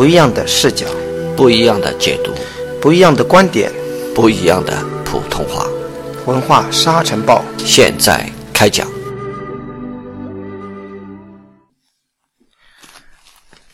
[0.00, 0.86] 不一样的视角，
[1.36, 2.32] 不一样的解读，
[2.80, 3.70] 不一样的观点，
[4.14, 5.66] 不一样的普通话。
[6.26, 8.90] 文化沙尘暴现在开讲。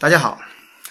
[0.01, 0.37] 大家好，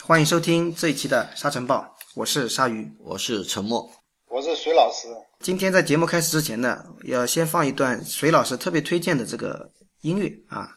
[0.01, 3.91] 欢迎收听这一期的沙尘暴，我是鲨鱼，我是沉默，
[4.29, 5.09] 我是水老师。
[5.41, 10.69] 今天在节目开始之前呢，要先放一段水老师特别推荐的这个音乐啊，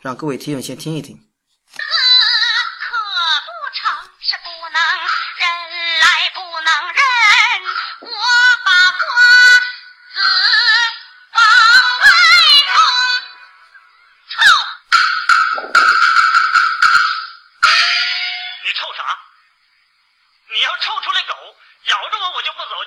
[0.00, 1.16] 让各位听友先听一听。
[1.16, 2.09] 可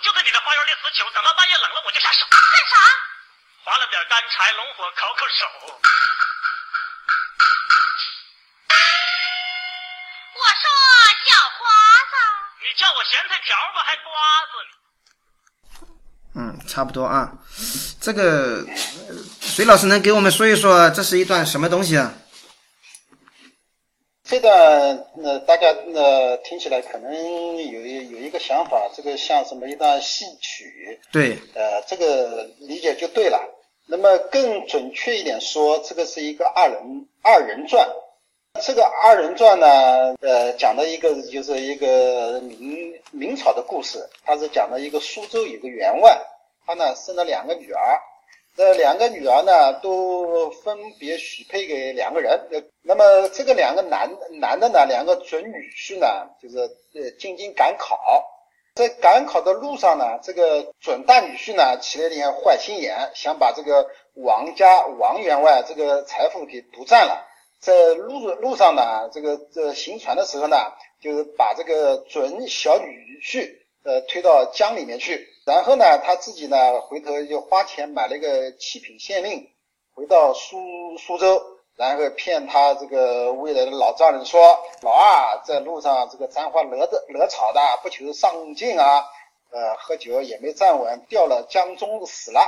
[0.04, 1.10] 就在你的花园里死囚。
[1.16, 2.28] 等到半夜冷了我就下手。
[2.30, 2.38] 干
[2.70, 2.76] 啥？
[3.64, 5.48] 划了点干柴，龙火烤烤手。
[10.36, 10.68] 我说
[11.24, 11.64] 小花
[12.12, 12.14] 子，
[12.60, 14.12] 你叫我咸菜条吧，还瓜
[14.52, 14.72] 子呢？
[16.36, 17.32] 嗯，差不多啊。
[18.02, 18.66] 这个
[19.08, 22.12] 呃水老师能给我们说一说，这是一段什么东西啊？
[24.34, 27.14] 这段呃，大家呃听起来可能
[27.56, 33.48] 有一有一个想法，这个像什么一段戏曲，对，呃，这个理解就对了。
[33.86, 37.88] 那么更准确一点说，这个是一个二人二人转。
[38.60, 46.20] 这个二人转呢，呃，讲的一个就是一个明明朝的故事，它是讲的一个苏州有个员外，
[46.66, 48.00] 他呢生了两个女儿，
[48.56, 52.48] 这两个女儿呢都分别许配给两个人。
[52.52, 56.08] 呃，那么这个两个男男的呢，两个准女婿呢，
[56.42, 56.58] 就是
[56.94, 58.30] 呃进京赶考。
[58.76, 67.24] 在赶考的路上呢，这个准大女婿呢起了点坏心眼，想把这个王家王员外这个财富给独占了。
[67.60, 70.58] 在路路上呢，这个这行船的时候呢，
[71.00, 73.48] 就是把这个准小女婿
[73.84, 79.50] 呃推到江里面去，然后呢，他自己呢回头就花钱买了一个七品县令，
[79.94, 81.42] 回到苏苏州，
[81.76, 89.06] 然后骗他这个未来的老丈人说，老二在路上这个沾花惹的惹草的，不求上进啊，
[89.52, 92.42] 呃，喝酒也没站稳，掉了江中死了。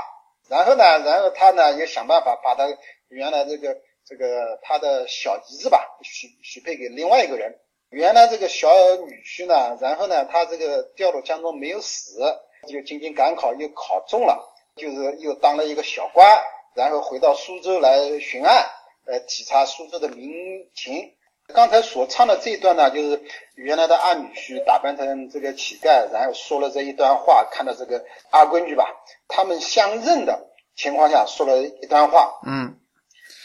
[0.48, 2.68] 然后呢，然后他呢也想办法把他
[3.10, 3.78] 原来这个。
[4.08, 7.58] 这个他的小姨子吧，许许配给另外一个人。
[7.90, 12.20] 原来这个小女婿呢，然后呢，他这个掉入江中没有死，
[12.68, 16.42] 就进京赶考又考中了，就是又当了一个小官，
[16.74, 18.66] 然后回到苏州来巡案，
[19.06, 20.34] 呃，体察苏州的民
[20.74, 21.14] 情。
[21.54, 23.22] 刚才所唱的这一段呢，就是
[23.54, 28.88] 原来的二女婿打扮成这个乞丐，然后说了这一段话，看到这个二闺女吧，
[29.28, 32.80] 他们相认的情况下说了一段话，嗯。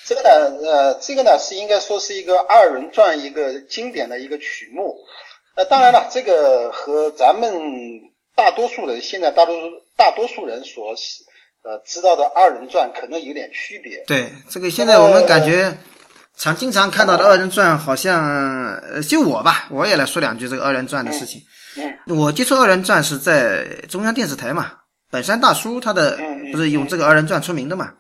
[0.07, 4.99] 这个呢，呃，这个呢是应该说是一个二人转一个经典的一个曲目，
[5.55, 10.95] 呃，当然了，这个和咱们大多数人现在大多数大多数人所
[11.63, 14.03] 呃知道的二人转可能有点区别。
[14.07, 15.77] 对，这个现在我们感觉
[16.37, 18.25] 常经常看到的二人转，好像
[18.77, 21.43] 呃，就我吧，我也来说两句这个二人转的事情。
[21.77, 24.73] 嗯，我接触二人转是在中央电视台嘛，
[25.11, 26.19] 本山大叔他的
[26.51, 27.93] 不是用这个二人转出名的嘛。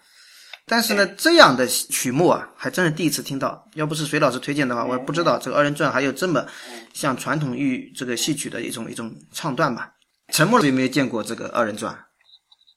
[0.67, 3.67] 但是呢，这样的曲目啊，还真是第一次听到。
[3.75, 6.47] 要不是隋老师推荐的话，我也不知道这个二人转还有这么
[6.95, 9.91] 像传统豫这个戏曲的一种一种唱段吧。
[10.33, 12.07] 陈默有没有见过这个二人转？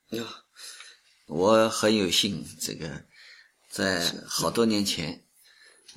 [0.10, 0.26] 哟，
[1.28, 2.90] 我很有幸，这个
[3.70, 5.24] 在好多年前，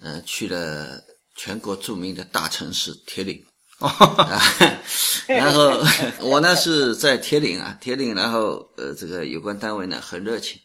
[0.03, 1.03] 呃，去了
[1.34, 3.45] 全国著名的大城市铁岭。
[5.27, 5.83] 然后
[6.21, 10.61] 我呢是在铁岭啊，铁岭，然后呃，这个有关单位呢很热情。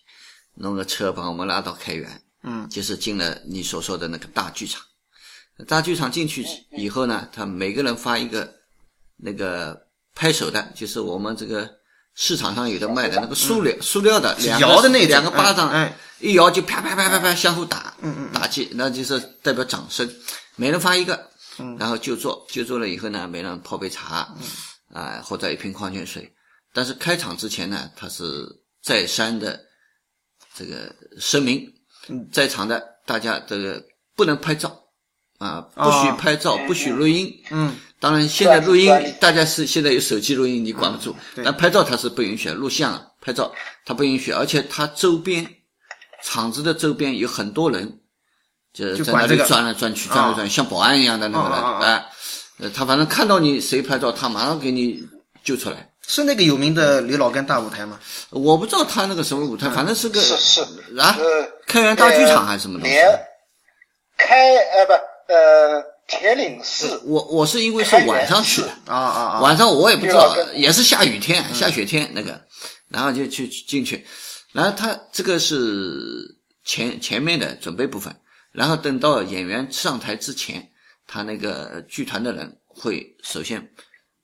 [0.54, 4.82] 弄个车把我们拉到开元，嗯，就是进了你所说的那个大剧场。
[5.68, 8.54] 大剧场进去以后呢，他每个人发一个
[9.18, 11.70] 那个拍手的，就是我们这个
[12.16, 20.10] 市场上有的卖的那个塑料塑料的，摇的那两个巴掌，哎，一摇就啪啪啪啪啪相互打，嗯嗯，打击，那就是代表掌声。
[20.56, 21.30] 每人发一个，
[21.78, 24.34] 然后就坐，就坐了以后呢，每人泡杯茶，
[24.94, 26.32] 啊，或者一瓶矿泉水。
[26.74, 28.46] 但是开场之前呢，他是
[28.84, 29.60] 再三的。
[30.54, 31.66] 这个声明，
[32.30, 33.82] 在场的大家这个
[34.18, 34.84] 不能拍照，
[35.38, 37.34] 啊，不许拍照，不许录音。
[37.52, 41.16] 嗯，当然现在录音，大家是现在有手机录音，你管不住。
[41.46, 43.54] 但拍照它是不允许，录像、拍照
[43.86, 45.48] 它不允许，而且它周边
[46.24, 48.00] 厂子的周边有很多人，
[48.74, 52.06] 就在那里转来转去，转来转去，像保安一样的那个人，哎，
[52.62, 55.08] 呃，他反正看到你谁拍照，他马上给你
[55.44, 55.88] 救出来。
[56.08, 58.00] 是那个有名的刘老根大舞台吗？
[58.32, 60.62] 我不知道他那个什么舞台，反正是个是是
[60.98, 61.16] 啊，
[61.68, 62.96] 开元大剧场还是什么东西？
[64.18, 64.94] 开呃不
[65.32, 69.40] 呃铁岭市我我是因为是晚上去的，啊啊啊！
[69.40, 72.40] 晚上我也不知道也是下雨天，下雪天那个，
[72.90, 74.06] 然后就去进去，
[74.52, 78.14] 然后他这个是前前面的准备部分，
[78.52, 80.70] 然后等到演员上台之前，
[81.08, 83.66] 他那个剧团的人会首先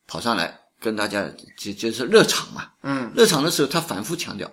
[0.07, 1.25] 跑上来跟大家
[1.57, 4.51] 就就是热场嘛，嗯，热场的时候他反复强调。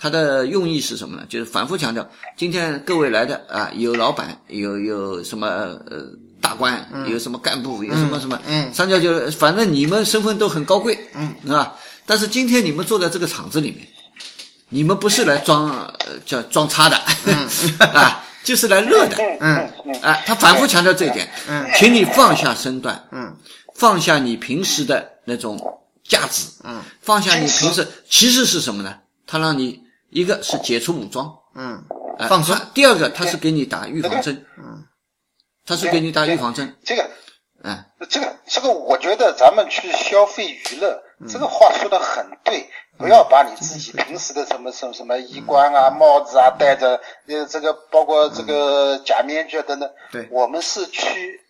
[0.00, 1.26] 他的用意是什么呢？
[1.28, 6.08] 就是反复强调，今天各位来的啊，有老板，有有什么呃
[6.40, 8.72] 大官，有什么干部，有什么什么，嗯。
[8.72, 11.74] 上交就是反正你们身份都很高贵，嗯，啊，
[12.06, 13.86] 但是今天你们坐在这个场子里面，
[14.68, 16.96] 你们不是来装呃叫装叉的，
[17.92, 19.70] 啊，就是来乐的，嗯。
[19.84, 20.00] 嗯。
[20.00, 23.34] 啊，他反复强调这一点，嗯，请你放下身段，嗯，
[23.74, 25.58] 放下你平时的那种
[26.04, 28.94] 架子，嗯，放下你平时其实是什么呢？
[29.26, 31.82] 他让你一个是解除武装，嗯。
[32.18, 32.56] 哎放松。
[32.74, 34.82] 第二个他是给你打预防针，嗯，
[35.68, 37.10] 他是给你打预防针，这个
[37.62, 41.28] 嗯，这个这个，我觉得咱们去消费娱乐，嗯。
[41.28, 42.66] 这个话说的很对，
[42.96, 50.26] 不要把你自己平时的什么什么什么衣冠啊、帽子啊戴着，呃，这个包括这个假面具啊等等，对。
[50.30, 51.40] 我们是去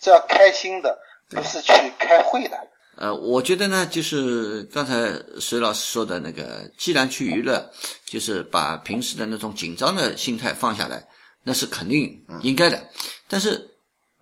[0.00, 0.96] 这要开心的，
[1.30, 2.56] 不是去开会的。
[2.98, 4.94] 呃，我觉得呢，就是刚才
[5.40, 7.68] 石老师说的那个，既然去娱乐，
[8.04, 11.02] 就是把平时的那种紧张的心态放下来，
[11.42, 12.88] 那是肯定应该的。
[13.28, 13.50] 但是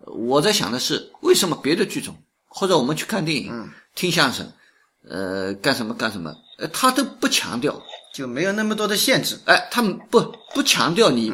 [0.05, 2.17] 呃我在想的是，为什么别的剧种
[2.49, 4.51] 或者我们去看电影、听相声，
[5.09, 7.81] 呃，干什么干什么，呃，他都不强调，
[8.15, 9.39] 就没有那么多的限制。
[9.45, 10.21] 哎，他们不
[10.55, 11.33] 不强调你，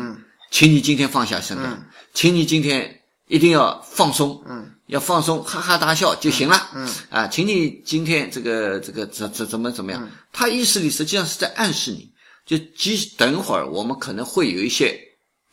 [0.50, 10.08] 请你今天放下身段，请你今天一定要放松，嗯，要放松，哈哈大笑就行了，嗯，啊，请你今天这个这个怎怎怎么怎么样？
[10.32, 12.10] 他意识里实际上是在暗示你，
[12.44, 14.98] 就即等会儿我们可能会有一些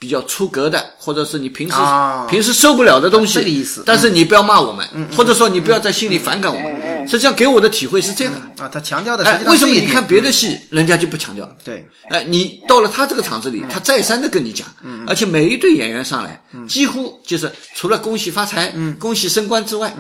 [0.04, 2.28] 比较出格的，或者是你平时、啊。
[2.30, 3.84] 平时受不了的东西，这个意思。
[3.86, 4.86] 但是你不要骂我们，
[5.16, 7.08] 或者说你不要在心里反感我们。
[7.08, 8.64] 实际上给我的体会是这样的。
[8.64, 11.50] 啊，他强调的实哎为什么你看别的戏，人家就不强调？
[11.64, 14.68] 对，哎，你到了他这个场子里，他再三的跟你讲，
[15.08, 19.96] 而且每一对演员上来，几乎就是除了恭喜发财、恭喜升官之外，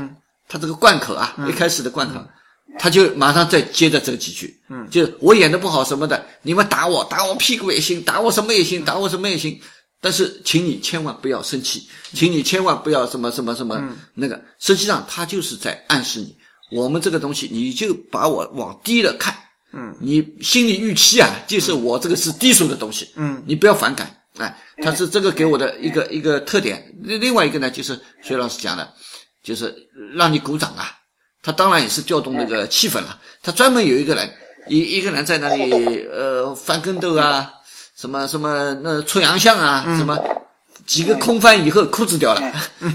[0.50, 2.21] 他这个贯口啊，一开始的贯口，
[2.77, 4.57] 他就马上再接着这几句，
[4.89, 9.59] 就我演的不好什么的，你们打我，打我屁股也行，打我什么也行，打我什么也行。
[10.03, 13.81] 但是，请你千万不要生气，请你千万不要什么什么什么
[14.13, 14.44] 那个。
[14.59, 16.35] 实际上，他就是在暗示你，
[16.71, 19.33] 我们这个东西，你就把我往低了看，
[19.71, 26.94] 嗯，你心理预期啊，就是我这个是低俗的东西，嗯，你不要反感，哎，他是这个给我的一个一个特点。
[27.01, 28.94] 另另外一个呢，就是薛老师讲的，
[29.41, 29.73] 就是
[30.15, 30.91] 让你鼓掌啊，
[31.41, 33.17] 他当然也是调动那个气氛了。
[33.41, 34.29] 他专门有一个人，
[34.67, 37.50] 一一个人在那里呃翻跟斗啊，
[38.03, 40.19] 什么什么那出洋相啊，什么
[40.85, 42.41] 几个空翻以后裤子掉了，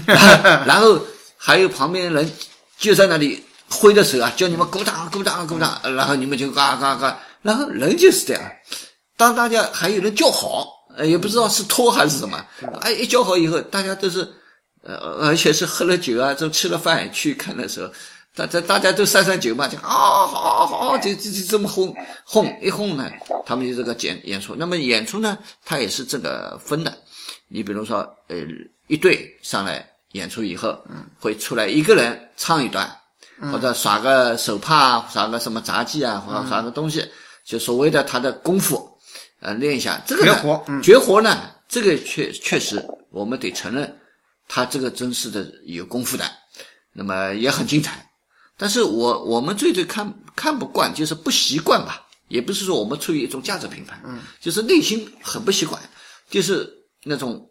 [0.67, 1.01] 然后
[1.35, 2.31] 还有旁边人
[2.77, 8.51] 就在那里挥着手啊，叫你们鼓掌鼓掌鼓掌，然后你们就嘎嘎嘎，然后人就是这样。
[9.17, 12.45] 当大家还有人叫好，呃，也不知道是托还是什么，
[12.81, 14.19] 哎，一叫好以后，大家都是，
[14.83, 17.91] 呃，而且是喝了酒啊，就吃了饭去看的时候，
[18.39, 21.93] 大家大家都散散酒嘛，就啊，好好好，就就就这么哄
[22.23, 23.11] 哄一哄呢，
[23.45, 24.55] 他们就这个演演出。
[24.55, 26.97] 那么演出呢，它也是这个分的。
[27.49, 27.97] 你比如说，
[28.29, 28.37] 呃，
[28.87, 30.77] 一队上来演出以后，
[31.19, 32.89] 会出来一个人唱一段，
[33.51, 37.05] 或者耍个手帕，耍个什么杂技啊，或者耍个东西，
[37.43, 38.89] 就所谓的他的功夫，
[39.41, 40.01] 呃，练一下。
[40.07, 43.99] 这个绝活嗯绝活呢，这个确确实我们得承认，
[44.47, 46.23] 他这个真是的有功夫的，
[46.93, 48.08] 那么也很精彩。
[48.59, 55.81] 但是我我们最最看看不惯，就是不习惯吧，也不是说我们出于一种价值评判，嗯，就是内心很不习惯，
[56.29, 56.69] 就是
[57.05, 57.49] 那种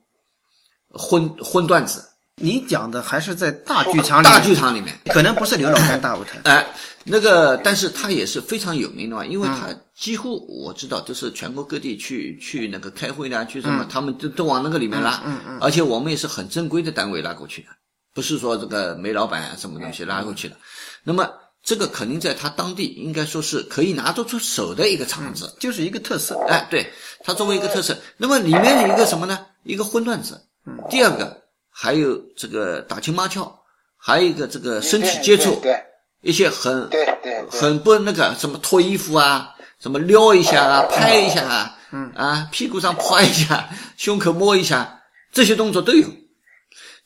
[0.91, 2.05] 荤荤段子，
[2.37, 6.39] 你讲的还是在大剧场里面，大剧场里面，可能不是刘老根大舞台。
[6.45, 6.67] 哎，
[7.05, 17.69] 那个，但是他也是非常有名的嘛，因为他几乎我知道都是全国各地去去那个开会呢，去什么，他们都都往那个里面拉，嗯嗯，而且我们也是很正规的单位拉过去的，
[18.15, 20.57] 不是说这个煤老板啊什么东西拉过去的，
[21.05, 21.31] 那么
[21.63, 26.39] 这个肯定在他当地应该说是可以拿得出手的一个场子，就是一个特色。
[26.49, 26.91] 哎，对，
[27.25, 27.97] 它作为一个特色。
[28.17, 29.47] 那么里面有一个什么呢？
[29.65, 30.41] 一个荤段子。
[30.67, 30.79] 嗯。
[30.89, 33.53] 第二个还有这个打情骂俏，
[33.97, 35.79] 还有一个这个身体接触，对
[36.23, 45.03] 一些很对对对很不那个什么脱衣服啊，什么撩一下啊，拍一下啊，嗯啊，屁股上拍一下，胸口摸一下，
[45.33, 46.09] 这些动作都有。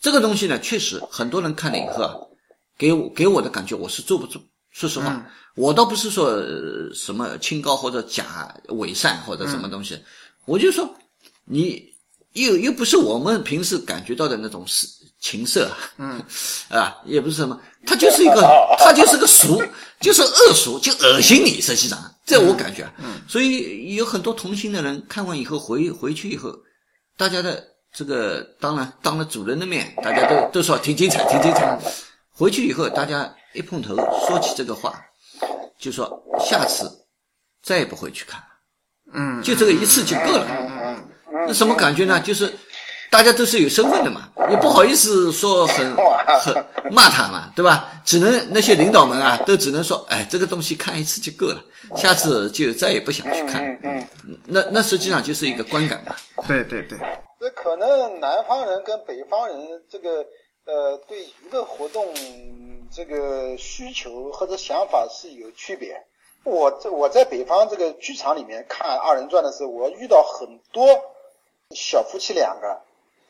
[0.00, 2.14] 这个东西呢，确实很多人看了以后啊，
[2.79, 4.41] 给我给我的感觉我是坐不住。
[4.71, 9.99] 说实话，我倒不是说、呃什么清高或者假伪善或者什么东西，
[10.47, 10.88] 我就说
[11.45, 11.83] 你
[12.33, 14.87] 又又不是我们平时感觉到的那种是
[15.21, 16.19] 情色，嗯，
[16.71, 18.41] 啊，也不是什么，他就是一个，
[18.81, 19.62] 他就是个俗，
[20.00, 21.61] 就是恶俗，就恶心你。
[21.61, 26.50] 实际上，这我感觉，嗯，所以有很多同性的人看完以后回回去以后，
[27.19, 27.62] 大家的
[27.93, 31.79] 这个当然当了主人的面，大家都都说挺精彩，挺精彩。
[32.35, 33.95] 回去以后，大家一碰头
[34.27, 35.01] 说起这个话，
[35.79, 36.91] 就说下次
[37.62, 38.47] 再也不会去看了，
[39.15, 40.47] 嗯，就这个一次就够了。
[40.51, 41.09] 嗯
[41.45, 42.21] 那什么感觉呢？
[42.21, 42.53] 就是
[43.11, 45.97] 大家都是有身份的嘛，也不好意思说很
[46.41, 47.91] 很骂他嘛，对吧？
[48.05, 51.61] 只能那些领导们啊，都只能说，哎，这个东西看一次就够了，
[51.97, 53.65] 下次就再也不想去看。
[53.83, 54.07] 嗯，
[54.47, 56.15] 那那实际上就是一个观感嘛。
[56.47, 56.97] 对对对，
[57.41, 59.57] 那可能南方人跟北方人
[59.91, 60.25] 这个
[60.64, 62.07] 呃对娱乐活动
[62.90, 66.04] 这个需求或者想法是有区别。
[66.45, 70.87] 我这我在北方这个剧场里面看二人转的时候，我遇到很多
[71.71, 72.81] 小夫妻两个、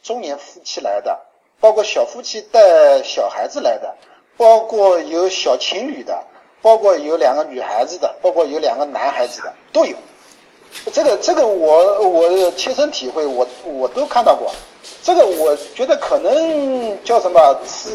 [0.03, 1.21] 中年夫妻来的，
[1.61, 3.97] 包括小夫妻带小孩子来的，
[4.37, 6.27] 包括有小情侣的，
[6.61, 9.97] 包括有两个女孩子的，包括有两个男孩子的都有。
[10.91, 14.51] 这个这个我我切身体会，我我都看到过。
[15.03, 17.91] 这个我觉得可能叫什么是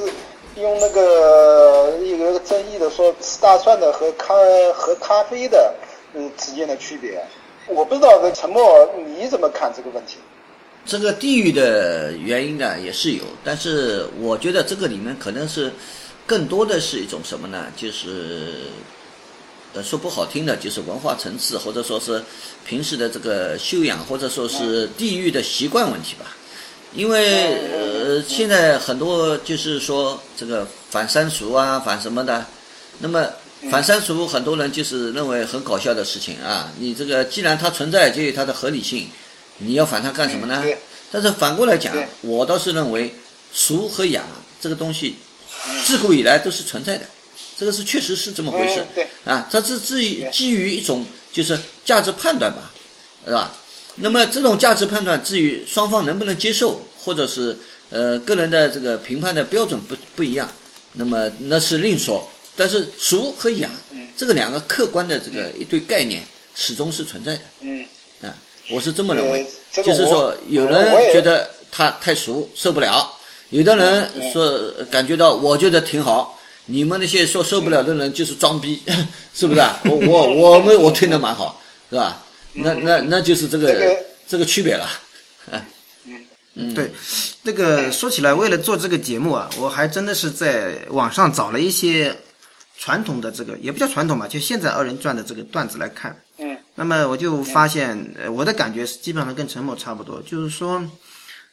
[0.61, 4.33] 用那个有一个争议的说吃大蒜的和咖
[4.73, 5.73] 和咖啡的
[6.13, 7.21] 嗯之间的区别。
[7.67, 10.17] 我不知道这陈默你怎么看这个问题？
[10.85, 15.69] 这个地域的原因呢也是有，但是我觉得这个里面可能是
[16.25, 17.65] 更多的是一种什么呢？
[17.75, 18.53] 就是
[19.73, 22.23] 呃说不好听的，就是文化层次，或者说是
[22.65, 26.37] 平时的这个修养，或者说是地域的习惯问题吧。
[26.93, 32.45] 因为呃现在很多就是说这个反三俗啊，反什么的，
[32.99, 33.27] 那么。
[33.71, 36.71] 反三俗，很多人就是认为很搞笑的事情啊！
[36.77, 39.09] 你这个既然它存在，就有它的合理性，
[39.57, 40.63] 你要反它干什么呢？
[41.11, 41.91] 但是反过来讲，
[42.21, 43.11] 我倒是认为
[43.51, 44.23] 俗和雅
[44.61, 45.15] 这个东西，
[45.83, 47.05] 自古以来都是存在的，
[47.57, 48.85] 这个是确实是这么回事。
[49.25, 51.03] 啊，它是基于基于一种
[51.33, 52.71] 就是价值判断吧，
[53.25, 53.51] 是吧？
[53.97, 57.57] 那么这种价值判断，至于双方能不能接受，或者是
[57.89, 60.49] 呃个人的这个评判的标准不不一样，
[60.93, 62.27] 那么那是另说。
[62.55, 63.69] 但是俗和雅，
[64.15, 66.23] 这个两个客观的这个一对概念
[66.55, 67.41] 始终是存在的。
[67.61, 67.85] 嗯，
[68.23, 68.33] 啊，
[68.71, 73.11] 我是这么认为，就是说有人觉得他太俗受不了，
[73.51, 78.81] 有的人说感觉到我觉得挺好，你们那些说受不了的人就是装逼，
[79.35, 79.79] 是不是啊？
[79.85, 81.61] 我我我们我听得蛮好，
[81.91, 82.23] 是吧？
[82.57, 83.97] 那那那就是这个
[84.27, 84.89] 这个区别了。
[86.55, 86.91] 嗯，对，
[87.43, 92.15] 那个说起来，为了做这个节目啊，我还真的是在网上找了一些。
[92.79, 100.87] 传统的这个也不叫传统吧，就现在二人转的这个段子来看，嗯，那么我就发现，呃，我的感觉是基本上跟陈某差不多，就是说，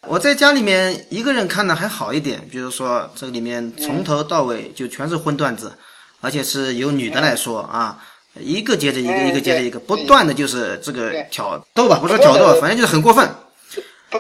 [0.03, 5.73] 我在家里面一个人看呢还好一点，比如说这里面从头到尾就全是荤段子，
[6.21, 8.05] 而且是由女的来说啊，
[8.41, 13.29] 一个接着一个，一个接着一个，不断的就是这个挑逗吧，不是挑逗，反正就是很过分，
[14.11, 14.19] 不，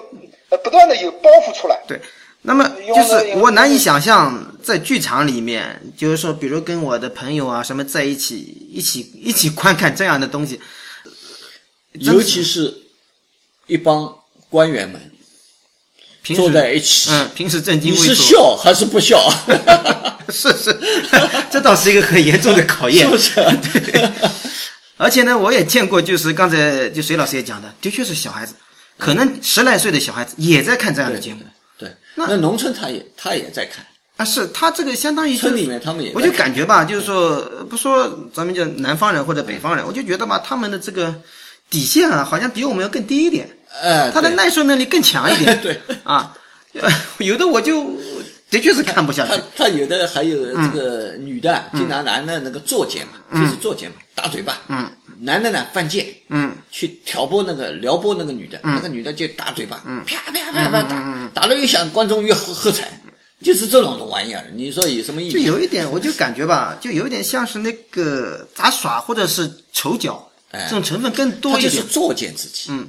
[0.62, 2.00] 不断的有包袱出来，对。
[2.46, 10.60] 那么就是我难以想象，在剧场里面，就是说，比如跟我的朋友啊什么在一起，一起一起观看这样的东西，
[11.92, 12.82] 尤其是
[13.66, 14.14] 一帮
[14.50, 15.00] 官员们
[16.32, 19.20] 坐在一起，嗯，平时正经，你是笑还是不笑？
[20.30, 20.74] 是 是，
[21.50, 23.80] 这倒是一个很严重的考验，是不是？
[23.80, 24.10] 对。
[24.96, 28.54] 而且呢，我也见过，就是刚才就隋老师也讲的，的确是小孩子，
[28.96, 31.40] 可能十来岁的小孩子也在看这样的节目。
[31.76, 33.84] 对，那农村他也他也在看
[34.16, 41.12] 啊，是他这个相当于村里面他们也，我就感觉吧，就是说不说咱们叫南方人或者北方人，我就觉得吧，他们的这个
[41.68, 43.50] 底线啊，好像比我们要更低一点，
[43.82, 45.78] 哎，他的耐受能力更强一点， 对。
[46.04, 46.34] 啊，
[47.18, 47.84] 有的我就
[48.50, 49.32] 的确是看不下去。
[49.32, 54.88] 他他有的还有这个女的，就拿男的那个作奸嘛，就是作奸嘛，打嘴巴，嗯，
[55.18, 62.88] 男的呢犯贱，嗯，去挑拨那个撩拨那个女的，那个女的就打嘴巴，嗯，啪啪啪啪打，打了越响，观众越喝喝彩，
[63.42, 64.44] 就是这种的玩意儿。
[64.54, 65.36] 你说有什么意思？
[65.36, 71.72] 就有一点，我就感觉吧，就有一点像是那个杂耍或者是丑角，这种成分更多一点。
[71.72, 72.66] 就是作践自己。
[72.68, 72.86] 嗯，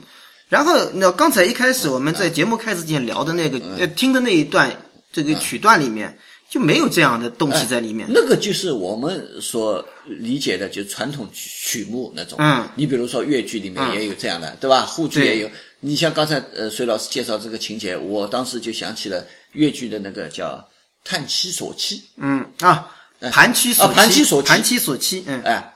[0.50, 4.72] 然后那刚才一开始我们在节目开始之前聊的那个呃听的那一段
[5.12, 6.18] 这个曲段里面。
[6.48, 8.08] 就没有这样的东西在里面。
[8.08, 12.38] 那个就是我们所理解的，就传统曲目那种。
[12.40, 12.66] 嗯。
[12.76, 14.86] 你比如说越剧里面也有这样的，对吧？
[14.86, 15.50] 沪剧也有。
[15.82, 20.52] 你像刚才呃，隋老师介绍这个情节，我当时就想起了越剧的那个叫
[21.04, 21.98] 《叹妻锁妻》。
[22.18, 22.90] 嗯啊，
[23.32, 25.26] 盘妻锁盘妻锁盘妻锁妻。
[25.28, 25.42] 嗯。
[25.42, 25.74] 哎，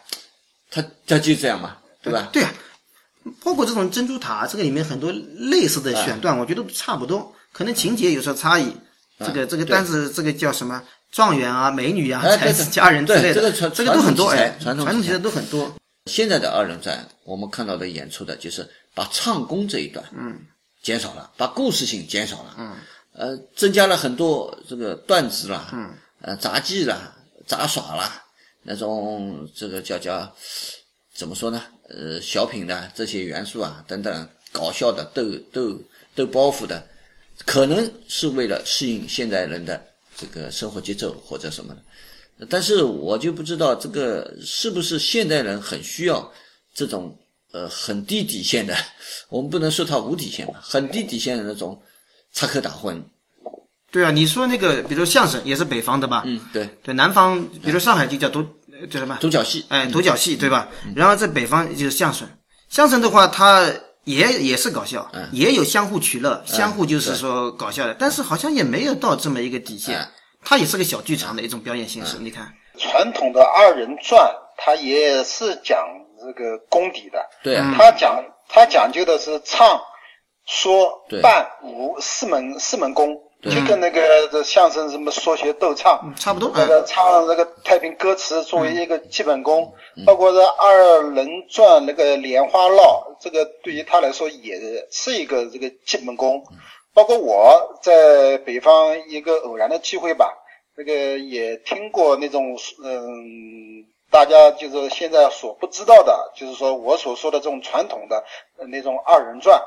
[0.69, 2.29] 他他就这样嘛，对吧？
[2.31, 2.53] 对啊，
[3.43, 8.73] 包括这种珍珠塔，这个里面很多类似的选段，我觉得都差不多，可能情节有所差异。
[9.19, 9.75] 这个这个对。
[9.75, 10.81] 单子这个叫什么
[11.11, 15.69] 状元啊、美女啊、才子佳人之类的，对这个传这个都很多哎，传统传统题材都很多。
[16.05, 20.39] 现在的二人转，我们看到的演出的就是把唱功这一段，嗯，
[20.81, 22.75] 减少了，把故事性减少了，嗯，
[23.13, 27.13] 呃，增加了很多这个段子啦，嗯，呃，杂技啦、
[27.45, 28.23] 杂耍啦，
[28.63, 30.33] 那种这个叫叫
[31.13, 31.61] 怎么说呢？
[31.89, 35.77] 呃，小品的这些元素啊，等等，搞笑的、逗逗
[36.15, 36.87] 逗包袱的，
[37.45, 39.81] 可能是为了适应现代人的
[40.15, 42.47] 这个生活节奏或者什么的。
[42.47, 46.31] 但是我就不知道这个是不是现代人很需要
[46.73, 47.17] 这种
[47.51, 48.75] 呃很低底线的，
[49.27, 51.81] 我们不能说它无底线吧，很低底线的那种
[52.31, 53.01] 插科打诨。
[53.91, 56.21] 对啊，你说那个，比如相声也是北方的吧？
[56.27, 58.45] 嗯，对，对，南方，比如上海就叫独呃
[58.87, 59.17] 叫什么？
[59.19, 60.67] 独角戏，哎，独角戏对吧？
[60.95, 62.27] 然后在北方就是相声，
[62.69, 63.67] 相声的话，它
[64.03, 70.07] 也也是搞笑，也有相互取乐，相互就是说搞笑的，但是好像也没有到这么一个底线嗯，
[70.43, 72.17] 它也是个小剧场的一种表演形式。
[72.19, 75.77] 你看，传统的二人转，它也是讲
[76.19, 79.79] 这个功底的，对啊，它讲它讲究的是唱、
[80.47, 86.51] 说对、扮、舞四门四门功，对就跟那个这相声什么说学逗唱，差不多。
[86.53, 89.73] 那个嗯唱那个太平歌词作为一个基本功，
[90.05, 94.59] 包括这二人转那个莲花落，这个对于他来说也
[94.91, 96.43] 是一个这个基本功。
[96.93, 100.33] 包括我在北方一个偶然的机会吧，
[100.75, 108.25] 这个也听过那种嗯，大家就是现在所不知道的，就是说我所说的这种传统的
[108.57, 109.61] 呃那种二人转，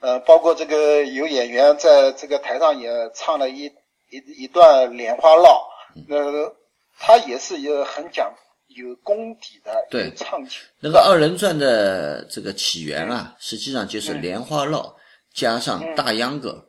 [0.00, 3.64] 呃，包括这个有演员在这个台上也唱了一
[4.10, 5.68] 一一段莲花落，
[6.08, 6.54] 呃，
[6.98, 8.32] 他也是有很讲
[8.68, 10.62] 有功底的对唱腔。
[10.80, 14.94] 那个二人转的这个起源啊，实际上就是莲花落
[15.34, 16.68] 加上大秧歌，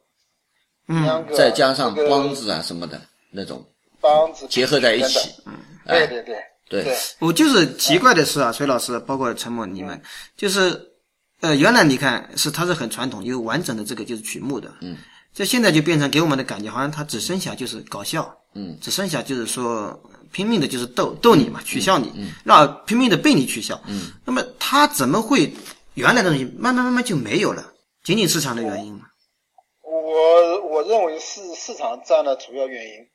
[0.88, 1.26] 嗯。
[1.34, 3.00] 再加上梆子啊什么的
[3.32, 3.64] 那种
[4.02, 5.54] 梆子结合在一起，嗯。
[5.88, 6.36] 对对对
[6.70, 6.84] 对。
[6.84, 10.02] 对，我就是奇怪的是啊，崔老师，包括陈默你们，
[10.36, 10.78] 就是
[11.42, 14.98] 呃，原来你看是它是很传统，有完整的这个就是曲目的，嗯，
[15.34, 20.00] 这现在就变成给我们的感觉，好像它只剩下就是搞笑，嗯，只剩下就是说
[20.32, 22.12] 拼命的就是逗逗你嘛，取笑你，
[22.44, 25.54] 让拼命的被你取笑，嗯，那么它怎么会
[25.94, 27.74] 原来的东西慢慢慢慢就没有了？
[28.04, 29.02] 仅仅市场的原因吗？
[29.84, 33.08] 我我认为是市场占了主要原因。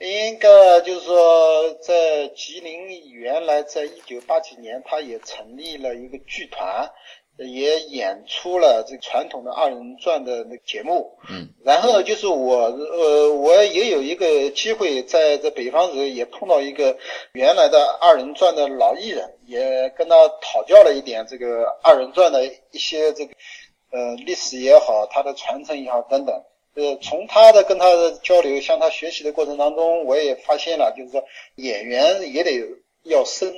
[0.00, 0.48] 应该
[0.80, 6.90] 就是说，在吉林原来在一九八几年，他也成立了一个剧团，
[7.36, 11.18] 也演出了这传统的二人转的那个节目。
[11.28, 16.96] 嗯，然后呢就是我呃，我也有一个机会在这北方时候也碰到一个
[17.32, 23.32] 原来的二人转的老艺人，也跟他讨教了一点这个二人转的一些这个
[23.90, 26.34] 呃历史也好，它的传承也好等等。
[26.76, 31.22] 呃，从他的跟他的交流，向他学习的过程当中，我也发现了，就是说
[31.54, 32.60] 演员也得
[33.04, 33.54] 要生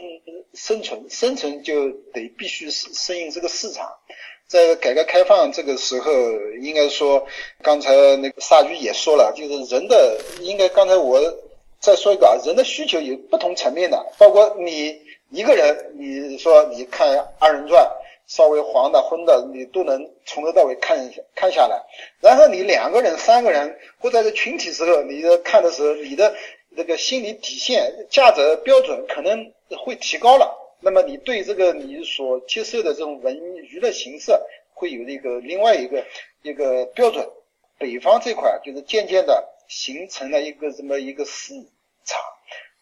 [0.55, 3.91] 生存，生存就得必须适适应这个市场。
[4.47, 6.13] 在改革开放这个时候，
[6.61, 7.27] 应该说，
[7.63, 11.21] 刚才那个萨局也说了，就是人的，应该刚才我
[11.81, 17.91] 再说一个啊，人的需求有不同层面的，包括你一个人，你说你看二人转。
[18.29, 21.81] 稍微黄的、昏的，你都能从头到尾看一下看下来。
[22.21, 26.35] 然后你两个人、三个人，或者是群体时候，你看的时候，你的
[26.77, 30.55] 这个心理底线、价值标准可能会提高了。
[30.81, 34.33] 那么你对这个你所接受的这种文娱乐形式，
[34.75, 36.05] 会有一个另外一个
[36.43, 37.27] 一个标准。
[37.79, 41.55] 北方这块就是渐渐的形成了一个这么一个市
[42.05, 42.21] 场，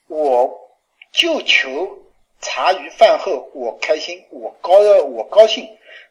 [0.08, 0.70] 我
[1.12, 2.00] 就求。
[2.40, 5.66] 茶余饭后，我开心，我高我高兴，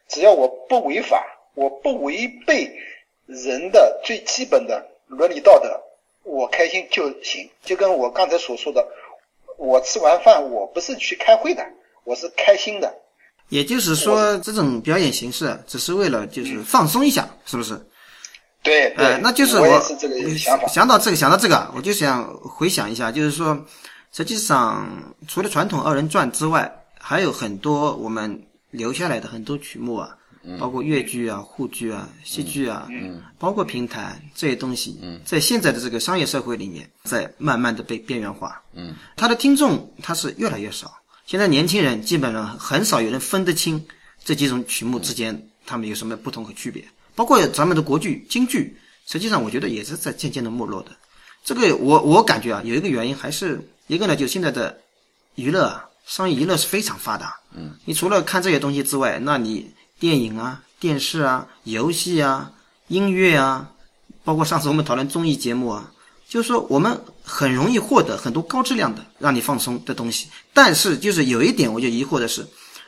[0.08, 2.68] 只要我不违法，我不违背
[3.26, 5.80] 人的最基本的伦理道德，
[6.24, 7.48] 我开心就行。
[7.62, 8.84] 就跟我刚才所说的，
[9.56, 11.64] 我吃完饭我不是去开会的，
[12.02, 12.92] 我是开心的。
[13.50, 17.74] 也就是说，这种表演形式只是为了就是放松一下，是不是？
[18.62, 20.66] 对，对呃，那就是我也是这个想法。
[20.66, 23.64] 想到这个，想到这个，我就想回想一下，就是说。
[24.16, 30.23] 实际上，除了传统二人转之外，还有很多我们留下来的很多曲目啊，嗯、
[30.58, 38.62] 包括越剧啊、沪剧啊、戏剧啊，嗯、包括平台这些东西，在现在的这个商业社会里面，在慢慢的被边缘化。
[38.74, 40.94] 嗯，它的听众他是越来越少。
[41.26, 43.84] 现在年轻人基本上很少有人分得清
[44.24, 46.84] 这几种曲目之间它们有什么不同和区别。
[47.14, 48.76] 包括咱们的国剧、京剧，
[49.06, 50.90] 实际上我觉得也是在渐渐的没落的。
[51.44, 53.60] 这个我我感觉啊，有一个原因还是。
[53.86, 54.78] 一个呢，就现在的
[55.34, 57.38] 娱乐啊，商业娱乐是非常发达。
[57.52, 59.70] 嗯，你除了看这些东西之外，那你
[60.04, 62.52] 电影啊、电视啊、游戏啊、
[62.88, 63.70] 音乐啊，
[64.22, 65.90] 包括上次我们讨论综艺节目啊，
[66.28, 72.46] 就是说我们很容易获得很多高质量的让你放松的东西，但是就是有一点我就疑惑的是，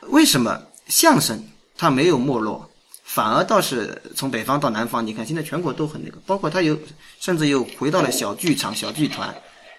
[0.08, 1.42] 为什么相声
[1.78, 2.68] 它没有没落，
[3.02, 6.78] 反而倒是从北方到南方，你看现在全国都很那个，包括它有
[7.18, 9.34] 甚至又回到了小剧场、小剧团，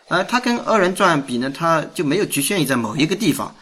[0.08, 3.56] 而它跟二人转比呢，它就没有局限于在某一个地方。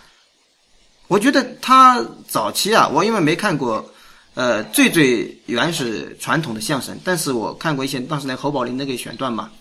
[1.07, 3.93] 我觉得他早期啊，我因为没看过，
[4.33, 9.51] 呃，最最原始传统的相声，但是我看过一些当时那侯宝林那个选段嘛，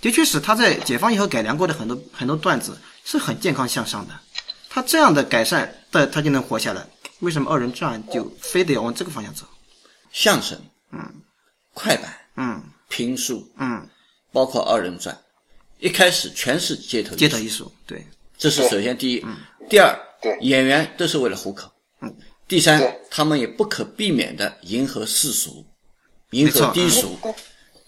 [0.00, 4.14] 的确是他在解放以后改良过的很多很多段子是很健康向上的，
[4.68, 6.86] 他这样的改善，的他就能活下来。
[7.20, 9.44] 为什么二人转就非得要往这个方向走？
[10.12, 10.58] 相声，
[10.92, 10.98] 嗯，
[11.74, 12.62] 快板，嗯。
[12.92, 13.88] 评书，嗯，
[14.32, 15.16] 包括二人转，
[15.78, 18.04] 一开始全是街头街头艺术，对，
[18.36, 19.22] 这是首先第一。
[19.24, 19.36] 嗯。
[19.68, 21.70] 第二，对演员都是为了糊口。
[22.02, 22.14] 嗯。
[22.46, 25.64] 第三，他们也不可避免的迎合世俗，
[26.30, 27.16] 迎合低俗。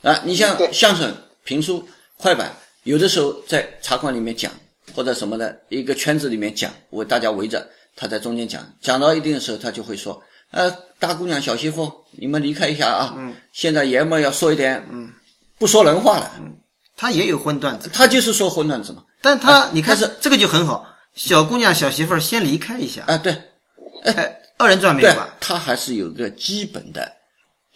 [0.03, 4.53] 啊，你像相声、评书、快板，有的时候在茶馆里面讲，
[4.95, 13.15] 或者什么的一个圈子里面讲，围大家围着，他在中间讲，讲到一定的时候，他就会说：“呃，大姑娘、小媳妇，你们离开一下啊！
[13.17, 15.13] 嗯，现在爷们要说一点，嗯，
[15.59, 16.31] 不说人话了。
[16.39, 16.57] 嗯
[16.95, 19.03] 他也有荤段子，他就是说荤段子嘛。
[19.21, 23.37] 但他你看是这个就很好，小姑娘小媳妇儿先离开一下，啊，对，
[24.05, 27.11] 哎，二人转没有对吧？，他还是有个基本的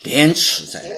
[0.02, 0.96] 廉耻在里面。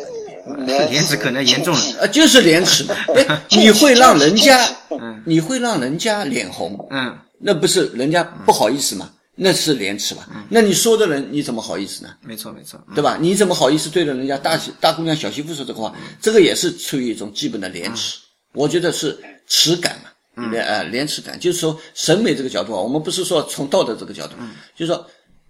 [0.90, 9.11] 廉耻可能严重了，呃，就是廉耻嘛，哎， 你会让人家 嗯，你会让人家脸红，嗯，那不是人家不好意思吗？
[9.35, 10.27] 那是廉耻吧？
[10.48, 12.11] 那你说的人你怎么好意思呢？
[12.22, 13.18] 没错没错，对吧？
[13.20, 15.94] 你怎么好意思对着人家大媳大姑娘、小媳妇说这个话？
[16.22, 18.16] 这个也是出于一种基本的廉耻，
[18.55, 20.08] 我觉得是耻感嘛，
[20.51, 24.35] 廉呃廉耻感，就是说审美这个角度啊，我们不是说从道德这个角度，
[24.77, 25.07] 就是说，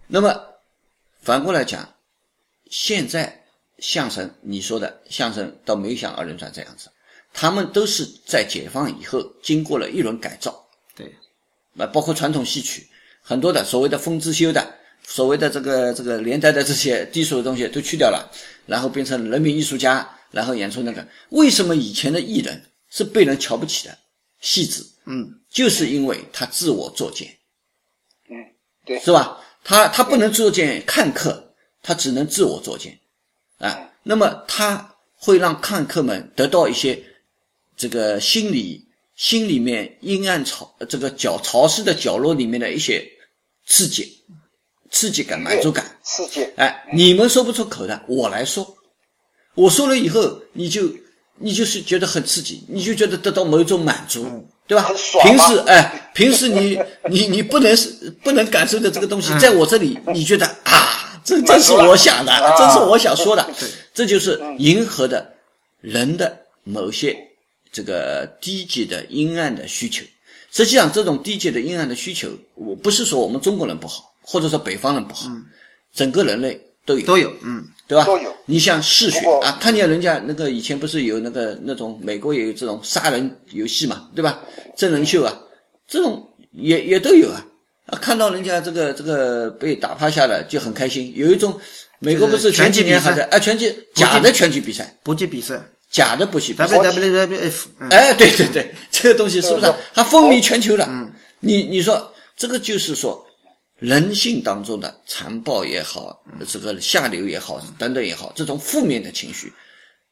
[0.06, 0.34] 那么
[1.20, 1.88] 反过来讲，
[2.70, 3.44] 现在
[3.78, 6.88] 相声你说的相声倒没有像二人转这样子，
[7.32, 11.14] 他们都是在解放以后经过了一轮改造，对，
[11.74, 12.86] 那，包括传统戏曲，
[13.22, 14.66] 很多的所谓的风之修的，
[15.06, 18.30] 所谓的这个这个连带的这些低俗的东西都去掉了，
[18.66, 21.06] 然后变成人民艺术家，然后演出那个。
[21.30, 23.98] 为什么以前的艺人是被人瞧不起的？
[24.40, 27.28] 戏子，嗯，就是因为他自我作践，
[28.28, 28.36] 嗯，
[28.84, 29.40] 对，是吧？
[29.64, 32.98] 他他不能作践看客，他只能自我作践，
[33.58, 37.02] 啊，那么他会让看客们得到一些
[37.76, 43.04] 这个心理心里面阴暗潮这个角潮湿的角落里面的一些
[43.66, 44.24] 刺激、
[44.90, 45.98] 刺激感、满足感。
[46.02, 48.76] 刺激，哎，你们说不出口的，我来说，
[49.54, 50.88] 我说了以后，你就
[51.40, 54.26] 你就是觉得很刺激，你就觉得得到某种满足，
[54.66, 54.88] 对吧？
[55.22, 57.88] 平时哎，平时你 你你不能是
[58.22, 62.54] 不能感受的这个东西，在我这里，你觉得啊，这这是我想的，啊。
[62.58, 63.48] 这是我想说的，
[63.94, 65.34] 这就是迎合的
[65.80, 67.16] 人的某些
[67.72, 70.04] 这个低级的阴暗的需求。
[70.50, 75.30] 实际上，这种低级的阴暗的需求，我不是说我们中国人不好，或者说北方人不好，
[75.94, 77.06] 整个人类都有。
[77.06, 78.04] 都有，嗯，对吧？
[78.04, 84.40] 都有你像嗜血啊，看见人家那个以前不是有那个那种美国也有这种杀人游戏嘛，对吧？
[84.76, 85.34] 真人秀啊，
[85.88, 87.44] 这种也也都有啊。
[87.86, 91.10] 啊，看到人家这个这个被打趴下了就很开心。
[91.16, 91.58] 有一种
[91.98, 95.58] 美国不是前几年还在啊拳击假的拳击比赛，搏击比赛
[95.90, 96.76] 假的搏击比赛。
[96.76, 100.84] ，WWF，嗯，哎，对对对，这个东西是不是它风靡全球了？
[100.90, 103.26] 嗯，你你说这个就是说
[103.78, 109.52] 人性当中的残暴也好，这个下流也好，等等也好，这种负面的情绪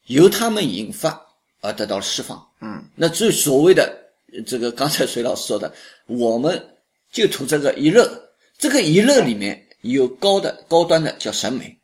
[0.05, 1.21] 由他们引发
[1.61, 2.49] 而得到释放。
[2.61, 3.93] 嗯，那最所谓的
[4.33, 5.73] 呃这个刚才隋老师说的，
[6.07, 6.77] 我们
[7.11, 8.09] 就图这个一乐，
[8.57, 11.77] 这个一乐里面有高的高端的叫审美，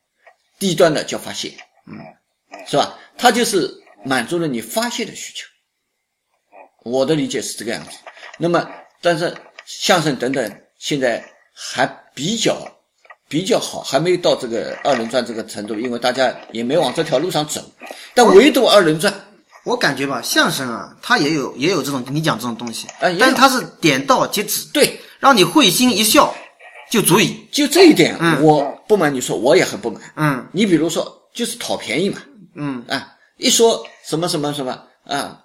[0.58, 1.52] 低端的叫发泄。
[1.86, 1.98] 嗯
[2.66, 2.96] 是吧？
[3.18, 3.68] 它就是
[4.04, 5.48] 满足了你发泄的需求。
[6.84, 7.90] 我的理解是这个样子。
[8.38, 11.24] 那么，但是相声等等现在
[11.70, 12.56] 还比较
[13.28, 17.62] 比较好，还没有到这个二人转这个程度，因为大家也没往这条路上走。
[18.14, 19.12] 但唯独二人转，
[19.64, 26.34] 我感觉吧，相声啊，它也有也有这种你讲这种东西，哎也有但是它是点到即止，对，让你会心一笑
[26.90, 27.48] 就足以。
[27.52, 30.02] 就这一点，嗯我不瞒你说，我也很不满。
[30.16, 32.18] 嗯你比如说，就是讨便宜嘛，
[32.56, 35.41] 嗯，啊，一说什么什么什么啊，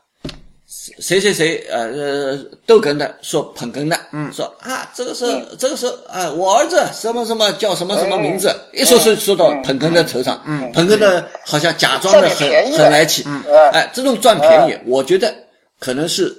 [0.67, 5.25] 谁谁谁呃呃逗哏的说捧哏的，嗯，说啊这个是、
[5.57, 13.41] 这个是啊我儿子什么什么叫什么什么名字，一说说说到捧哏的头上，嗯，捧哏的好像假装的很很来气，嗯。
[13.71, 15.33] 哎，这种赚便宜，我觉得
[15.79, 16.35] 可能是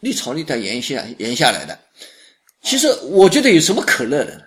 [0.00, 1.78] 历朝历代沿下沿下来的。
[2.62, 4.40] 其实我觉得有什么可乐的？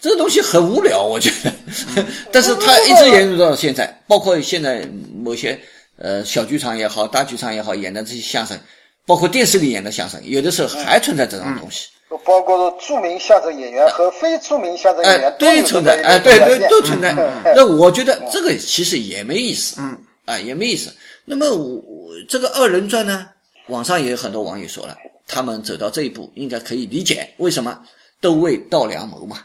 [0.00, 1.52] 这个东西很无聊，我觉得。
[2.32, 4.88] 但是他一直沿用到现在，包括现在
[5.22, 5.58] 某些
[5.98, 8.58] 呃小剧场也好，大剧场也好，演的这些相声，
[9.06, 11.88] 包括电视里演的相声，有的时候还存在这种东西。
[12.24, 17.12] 包括著名相声演员和非著名相声演哎员，都对存在，哎，对对都存在。
[17.12, 20.90] 嗯那我觉得这个其实也没意思，嗯，啊也没意思。
[21.26, 23.26] 那么我我这个二人转呢，
[23.66, 27.78] 网上也有很多网友说了，他们走到这一步应该可以理解，为什么
[28.22, 29.40] 都为道良谋嘛，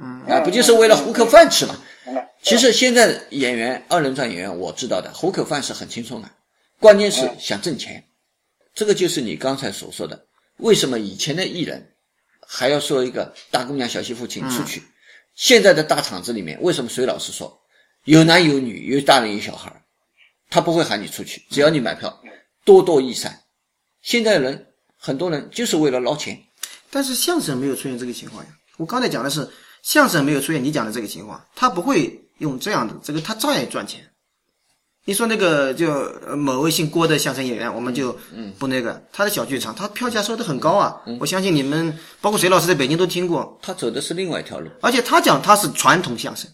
[0.00, 1.76] 嗯，啊不就是为了糊口饭吃嘛？
[2.44, 6.30] 嗯其实现在演员二人转演员，我知道的糊口饭是很轻松的，
[6.78, 8.04] 关键是想挣钱。
[8.74, 10.26] 这个就是你刚才所说的，
[10.58, 11.94] 为什么以前的艺人
[12.46, 14.82] 还要说一个大姑娘小媳妇请出去？
[15.34, 17.58] 现在的大厂子里面，为什么隋老师说
[18.04, 19.82] 有男有女，有大人有小孩儿，
[20.50, 22.22] 他不会喊你出去，只要你买票，
[22.62, 23.42] 多多益善。
[24.02, 26.38] 现在人很多人就是为了捞钱，
[26.90, 28.50] 但是相声没有出现这个情况呀。
[28.76, 29.48] 我刚才讲的是
[29.82, 34.00] 相声没有出现你讲的这个情况，他不会用这样的这个，他照样赚钱。
[35.06, 35.90] 你说那个就
[36.26, 38.16] 呃某位姓郭的相声演员，我们就
[38.58, 41.02] 不那个，他的小剧场，他票价收的很高啊。
[41.20, 46.50] 我相信你们包括谁老师在北京都听过，他走的是另外一条路，而且他讲他是传统相声，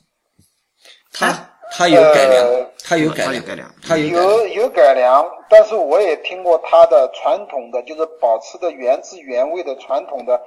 [1.13, 1.27] 他
[1.73, 4.07] 他有改良呃，他有改良他有改良，他有。
[4.09, 10.41] 有有改良，但是我也听过他的传统的，就是保持的原汁原味的传统的，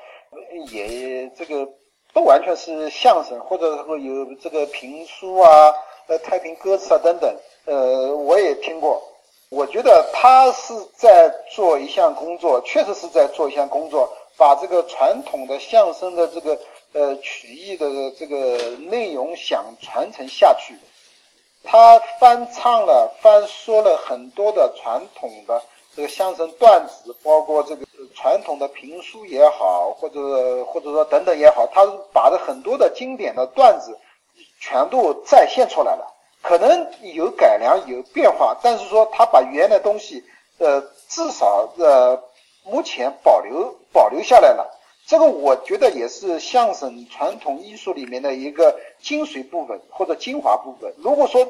[0.71, 1.65] 也这个
[2.13, 5.73] 不完全是相声，或者说有这个评书啊、
[6.08, 9.02] 呃太平歌词啊等等，呃，我也听过。
[9.49, 16.58] 我觉得他是在做一项工作，确实是在做一项工作，把这个传统的相声的这个
[16.93, 20.76] 呃曲艺的这个内容想传承下去。
[21.63, 25.62] 他翻唱了、翻说了很多的传统的
[25.95, 33.97] 这个相声段子，包括这个传统的评书也好，或者或者说等等也好，他把这很多的经典的段子
[34.60, 36.10] 全部再现出来了。
[36.41, 40.23] 可能有改良、有变化，但是说他把原来东西，
[40.58, 42.21] 呃，至少呃
[42.65, 44.69] 目前保留保留下来了。
[45.06, 50.93] 这个我觉得也是相声传统艺术里面的一个精髓部分或者精华部分。
[50.97, 51.47] 如果说，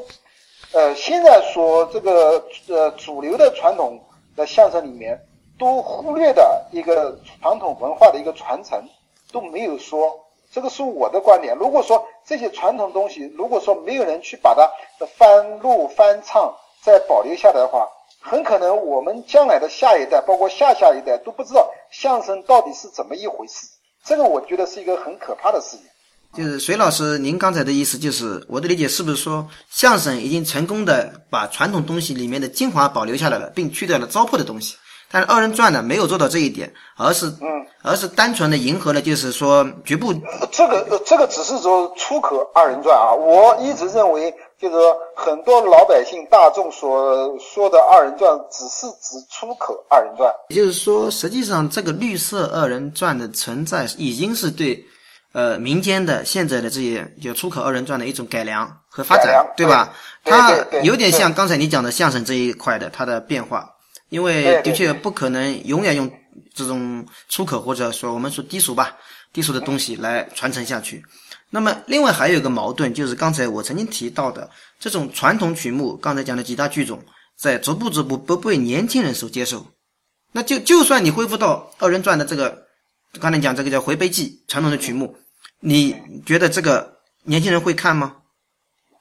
[0.74, 4.00] 呃，现在说这个呃主流的传统
[4.36, 5.20] 在相声里面
[5.58, 8.84] 都忽略的一个传统文化的一个传承
[9.32, 10.20] 都没有说，
[10.52, 11.56] 这个是我的观点。
[11.56, 14.72] 如果说这些传统东西，如果说没有人去把它
[15.06, 17.88] 翻录翻唱再保留下来的话，
[18.20, 23.68] 很可能我们将来的下一代，包括下下一代都不知道相声到底是怎么一回事。
[24.04, 25.86] 这个我觉得是一个很可怕的事情。
[26.36, 34.76] 就是隋老师，您刚才的意思就是，我的理解是不是说，相声已经成功的把传统东西里面的精华保留下来了，并去掉了糟粕的东西？
[35.12, 37.48] 但是二人转呢，没有做到这一点，而是，嗯，
[37.84, 40.12] 而是单纯的迎合了，就是说局部
[40.52, 50.34] 这个呃这个只是说出口二人转啊，我一直认为就是说很多老百姓大众所说的二人转，只是指出口二人转。
[50.50, 54.84] 也就是说，实际上这个绿色二人转的存在，已经是对
[55.34, 59.94] 呃民间的现在的这些就出口二人转的一种改良和发展，对吧？
[60.24, 63.70] 对它有点像刚才你讲的相声这一块的它的变化，
[64.10, 66.10] 因为的确不可能永远用
[66.54, 68.96] 这种出口或者说我们说低俗吧
[69.34, 71.04] 低俗的东西来传承下去。
[71.50, 77.00] 那么，另外还有一个矛盾，就是刚才我曾经提到的这种传统曲目，刚才讲的几大剧种，
[77.38, 79.66] 在逐步逐步不被年轻人所接受。
[80.32, 82.66] 那就就算你恢复到二人转的这个，
[83.20, 85.16] 刚才讲这个叫回杯记传统的曲目，
[85.66, 88.18] 你觉得这个年轻人会看吗？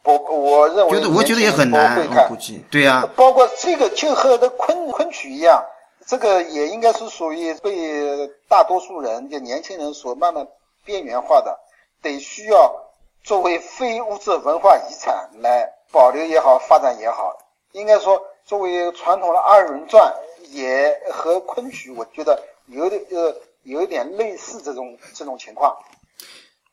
[0.04, 2.64] 我我认为觉得我觉得也很难，估计。
[2.70, 5.64] 对呀、包括这个就和那昆昆曲一样，
[6.06, 10.46] 这个也应该是属于被大多数人就年轻人所慢慢
[10.84, 11.58] 边缘化的，
[12.00, 12.72] 得需要
[13.24, 17.36] 作为非物质文化遗产来保留也好，发展也好。
[17.72, 20.14] 应该说，作为传统的二人转，
[20.50, 25.76] 也和昆曲，我觉得有点呃有一点类似这种这种情况。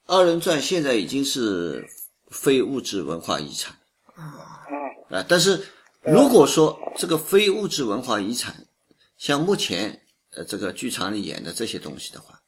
[0.10, 1.88] 二人转现在已经是
[2.32, 3.78] 非物质文化遗产
[4.16, 4.66] 啊，
[5.12, 5.64] 啊，但是
[6.02, 8.66] 如果说这个非物质文化遗产，
[9.20, 10.02] 像目前
[10.36, 12.42] 呃这个剧场里演的这些东西的话，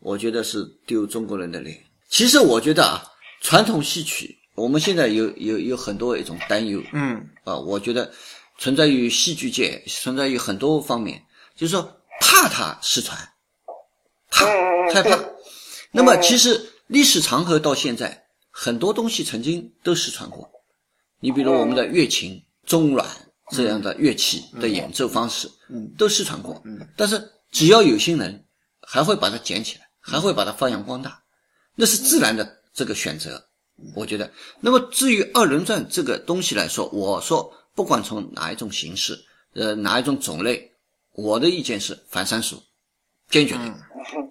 [0.00, 1.82] 我觉得是丢中国人的脸。
[2.10, 3.02] 其实我觉得啊，
[3.40, 8.12] 传统戏曲我们现在有有有很多一种担忧，嗯，啊，我觉得
[8.58, 11.24] 存在于戏剧界，存在于很多方面，
[11.56, 11.82] 就是说
[12.20, 13.18] 怕它失传，
[14.30, 14.44] 怕
[14.92, 15.18] 害怕。
[15.90, 20.50] 那么其实历史长河到现在，很多东西曾经都失传过。
[21.20, 23.06] 你比如我们的乐琴、中阮
[23.50, 26.62] 这样的乐器的演奏方式，嗯都失传过。
[26.96, 28.42] 但是只要有心人，
[28.80, 31.22] 还会把它捡起来，还会把它发扬光大，
[31.74, 33.44] 那是自然的这个选择，
[33.94, 34.30] 我觉得。
[34.60, 39.18] 那么至于二人转这个东西来说，我说不管从哪一种形式，
[39.52, 40.72] 呃，哪一种种类，
[41.12, 42.62] 我的意见是反三俗，
[43.30, 43.74] 坚决的，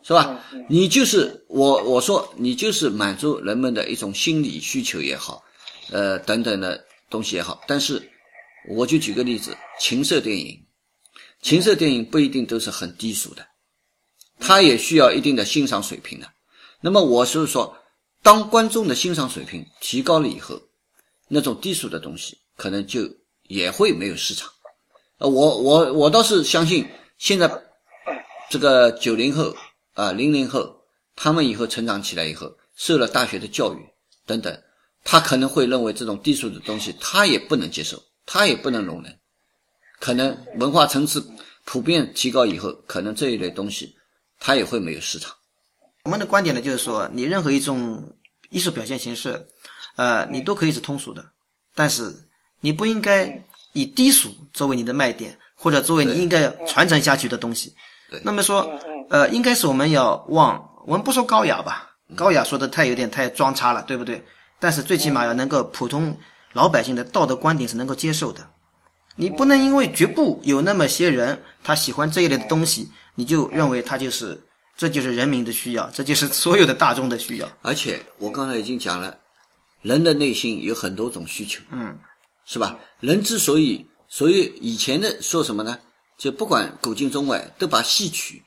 [0.03, 0.43] 是吧？
[0.67, 5.43] 你就是我我说你就是满足人们的一种心理需求也好，
[5.91, 8.01] 呃等等的东西也好，但是
[8.69, 10.59] 我就举个例子，情色电影，
[11.41, 13.45] 情色电影不一定都是很低俗的，
[14.39, 16.27] 它也需要一定的欣赏水平的。
[16.81, 17.77] 那么我是说，
[18.23, 20.59] 当观众的欣赏水平提高了以后，
[21.27, 23.01] 那种低俗的东西可能就
[23.43, 24.49] 也会没有市场。
[25.19, 27.47] 呃，我我我倒是相信，现在
[28.49, 29.55] 这个九零后
[29.93, 30.81] 啊零零后，
[31.15, 33.79] 他们以后成长起来以后，受了大学的教育
[34.25, 34.61] 等等，
[35.03, 39.19] 他可能会认为这种低俗的东西他也不能接受，他也不能容忍。
[39.99, 41.25] 可能文化层次
[41.65, 43.95] 普遍提高以后，可能这一类东西
[44.39, 45.35] 他也会没有市场。
[46.03, 48.15] 我们的观点呢，就是说，你任何一种
[48.49, 49.45] 艺术表现形式，
[49.97, 51.31] 呃，你都可以是通俗的，
[51.75, 52.15] 但是
[52.61, 57.75] 你不应该以低俗作为你的卖点，或者作为你应该传承下去的东西。
[58.09, 58.69] 对那么说，
[59.09, 64.23] 呃，应该是我们要往，我们不说高雅吧，高雅说的太有点太装叉了，对不对？
[64.59, 66.17] 但是最起码要能够普通
[66.53, 68.47] 老百姓的道德观点是能够接受的。
[69.15, 74.39] 你不能因为局部有那么些人他喜欢这一类的东西，你就认为他就是
[74.77, 77.49] 这就是人民的需要，这就是所有的大众的需要。
[77.61, 79.17] 而且我刚才已经讲了，
[79.81, 81.97] 人的内心有很多种需求，嗯，
[82.45, 82.77] 是吧？
[82.99, 85.77] 人之所以，所以以前的说什么呢？
[86.17, 88.43] 就不管古今中外，都把戏曲，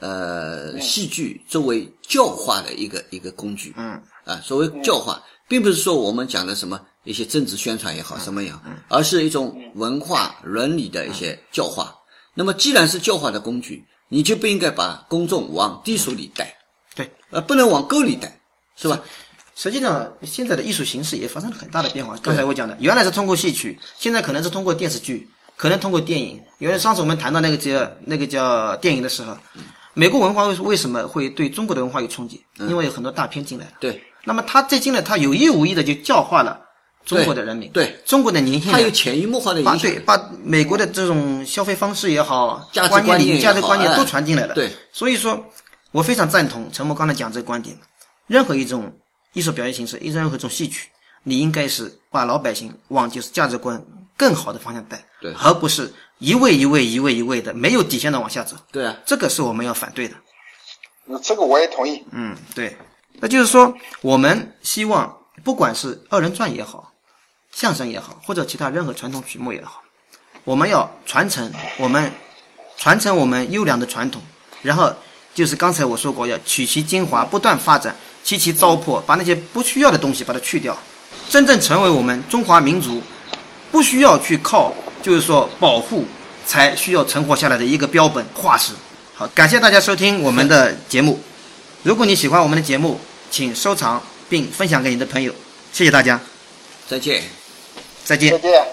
[0.00, 11.94] 呃，戏剧作为教化的一个一个工具，嗯，啊，所谓教化，并不是说我们讲的什么一些政治宣传也好，什么也好，而是一种文化伦理的一些教化。
[12.34, 16.54] 那么，既然是教化的工具，你就不应该把公众往低俗里带，
[16.94, 18.38] 对，呃，不能往沟里带，
[18.76, 19.00] 是吧？
[19.54, 22.14] 实际上，现在的艺术形式也发生了很大的变化。
[22.18, 25.26] 刚才我讲的，原来是通过戏曲，现在可能是通过电视剧，
[25.56, 26.40] 可能通过电影。
[26.58, 29.36] 因为上次我们谈到那个叫那个叫电影的时候，
[29.92, 32.42] 美国文化为为什么会对中国的文化有冲击？
[32.60, 33.72] 因为有很多大片进来了。
[33.78, 36.58] 对，那么他这进来，他有意无意的就教化了
[37.04, 40.28] 中国的人民，对中国的年轻人，潜移默化的影响把对。
[40.28, 44.54] 把美国的这种消费方式也好，价值观理念价值观念都传进来了。
[44.54, 45.44] 对，所以说
[45.92, 47.76] 我非常赞同陈默刚才讲这个观点。
[48.26, 48.90] 任何一种
[49.34, 50.88] 艺术表现形式，任何一种戏曲，
[51.22, 53.80] 你应该是把老百姓往就是价值观
[54.16, 58.56] 更好的方向带，对而不是一味一味一味一味的没有底线的往下走。
[58.72, 60.14] 对啊，这个是我们要反对的。
[61.04, 62.04] 那这个我也同意。
[62.12, 62.76] 嗯，对，
[63.20, 66.92] 那就是说，我们希望不管是二人转也好，
[67.52, 69.82] 相声也好，或者其他任何传统曲目也好，
[70.44, 72.10] 我们要传承我们
[72.76, 74.20] 传承我们优良的传统，
[74.62, 74.92] 然后
[75.34, 80.76] 就是刚才我说过，要取其精华，不断发展，去其糟粕，把那些不需要的东西把它去掉，
[81.28, 83.00] 真正成为我们中华民族
[83.70, 86.04] 不需要去靠，就是说保护
[86.46, 88.72] 才需要存活下来的一个标本化石。
[89.14, 91.20] 好，感谢大家收听我们的节目。
[91.82, 92.98] 如果你喜欢我们的节目，
[93.30, 95.32] 请收藏并分享给你的朋友。
[95.72, 96.20] 谢谢大家，
[96.88, 97.22] 再见。
[98.04, 98.38] 再见再。
[98.38, 98.64] 见。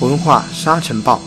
[0.00, 1.20] 文化沙尘暴，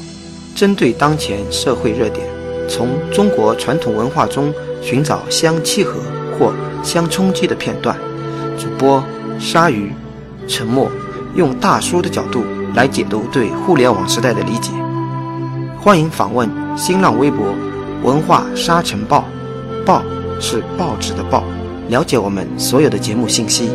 [0.56, 2.26] 针对当前社会热点，
[2.72, 6.00] 从中国传统文化中寻找相契合
[6.40, 7.98] 或相冲击的片段。
[8.58, 9.04] 主播
[9.38, 9.92] 鲨鱼、
[10.48, 10.90] 沉默，
[11.36, 14.72] 用大叔的角度来解读对互联网时代的理解。
[15.82, 17.46] 欢迎访问新浪微博
[18.04, 19.26] “文化沙尘暴”，
[19.86, 20.02] 报
[20.40, 21.44] 是报纸的报，
[21.90, 23.70] 了解我们所有的节目信息。